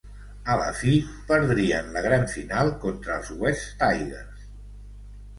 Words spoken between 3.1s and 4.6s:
els Wests Tigers.